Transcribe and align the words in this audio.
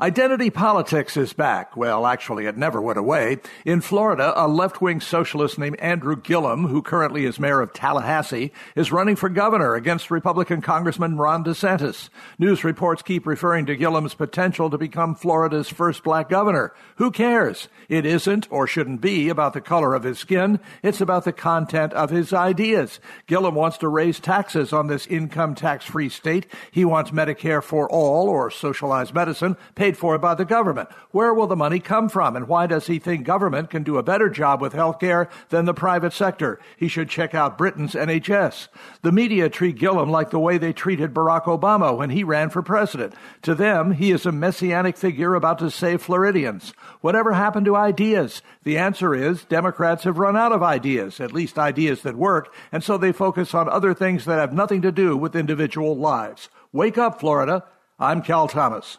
Identity 0.00 0.50
politics 0.50 1.16
is 1.16 1.32
back. 1.32 1.76
Well, 1.76 2.06
actually, 2.06 2.46
it 2.46 2.56
never 2.56 2.80
went 2.80 3.00
away. 3.00 3.38
In 3.64 3.80
Florida, 3.80 4.32
a 4.36 4.46
left 4.46 4.80
wing 4.80 5.00
socialist 5.00 5.58
named 5.58 5.74
Andrew 5.80 6.14
Gillum, 6.14 6.68
who 6.68 6.82
currently 6.82 7.24
is 7.24 7.40
mayor 7.40 7.60
of 7.60 7.72
Tallahassee, 7.72 8.52
is 8.76 8.92
running 8.92 9.16
for 9.16 9.28
governor 9.28 9.74
against 9.74 10.12
Republican 10.12 10.60
Congressman 10.60 11.16
Ron 11.16 11.42
DeSantis. 11.42 12.10
News 12.38 12.62
reports 12.62 13.02
keep 13.02 13.26
referring 13.26 13.66
to 13.66 13.74
Gillum's 13.74 14.14
potential 14.14 14.70
to 14.70 14.78
become 14.78 15.16
Florida's 15.16 15.68
first 15.68 16.04
black 16.04 16.28
governor. 16.28 16.72
Who 16.98 17.10
cares? 17.10 17.66
It 17.88 18.06
isn't 18.06 18.46
or 18.52 18.68
shouldn't 18.68 19.00
be 19.00 19.28
about 19.28 19.52
the 19.52 19.60
color 19.60 19.94
of 19.94 20.04
his 20.04 20.20
skin. 20.20 20.60
It's 20.80 21.00
about 21.00 21.24
the 21.24 21.32
content 21.32 21.92
of 21.94 22.10
his 22.10 22.32
ideas. 22.32 23.00
Gillum 23.26 23.56
wants 23.56 23.78
to 23.78 23.88
raise 23.88 24.20
taxes 24.20 24.72
on 24.72 24.86
this 24.86 25.08
income 25.08 25.56
tax 25.56 25.84
free 25.86 26.08
state. 26.08 26.46
He 26.70 26.84
wants 26.84 27.10
Medicare 27.10 27.64
for 27.64 27.90
all 27.90 28.28
or 28.28 28.48
socialized 28.52 29.12
medicine 29.12 29.56
paid 29.88 29.96
for 29.96 30.18
by 30.18 30.34
the 30.34 30.44
government. 30.44 30.90
Where 31.12 31.32
will 31.32 31.46
the 31.46 31.56
money 31.56 31.80
come 31.80 32.10
from? 32.10 32.36
And 32.36 32.46
why 32.46 32.66
does 32.66 32.88
he 32.88 32.98
think 32.98 33.24
government 33.24 33.70
can 33.70 33.84
do 33.84 33.96
a 33.96 34.02
better 34.02 34.28
job 34.28 34.60
with 34.60 34.74
health 34.74 35.00
care 35.00 35.30
than 35.48 35.64
the 35.64 35.72
private 35.72 36.12
sector? 36.12 36.60
He 36.76 36.88
should 36.88 37.08
check 37.08 37.34
out 37.34 37.56
Britain's 37.56 37.94
NHS. 37.94 38.68
The 39.00 39.12
media 39.12 39.48
treat 39.48 39.78
Gillum 39.78 40.10
like 40.10 40.28
the 40.28 40.38
way 40.38 40.58
they 40.58 40.74
treated 40.74 41.14
Barack 41.14 41.44
Obama 41.44 41.96
when 41.96 42.10
he 42.10 42.22
ran 42.22 42.50
for 42.50 42.60
president. 42.60 43.14
To 43.42 43.54
them, 43.54 43.92
he 43.92 44.10
is 44.10 44.26
a 44.26 44.32
messianic 44.32 44.98
figure 44.98 45.34
about 45.34 45.58
to 45.60 45.70
save 45.70 46.02
Floridians. 46.02 46.74
Whatever 47.00 47.32
happened 47.32 47.64
to 47.64 47.76
ideas? 47.76 48.42
The 48.64 48.76
answer 48.76 49.14
is 49.14 49.44
Democrats 49.44 50.04
have 50.04 50.18
run 50.18 50.36
out 50.36 50.52
of 50.52 50.62
ideas, 50.62 51.18
at 51.18 51.32
least 51.32 51.58
ideas 51.58 52.02
that 52.02 52.14
work, 52.14 52.52
and 52.70 52.84
so 52.84 52.98
they 52.98 53.12
focus 53.12 53.54
on 53.54 53.70
other 53.70 53.94
things 53.94 54.26
that 54.26 54.38
have 54.38 54.52
nothing 54.52 54.82
to 54.82 54.92
do 54.92 55.16
with 55.16 55.34
individual 55.34 55.96
lives. 55.96 56.50
Wake 56.74 56.98
up, 56.98 57.18
Florida. 57.18 57.64
I'm 57.98 58.20
Cal 58.20 58.48
Thomas. 58.48 58.98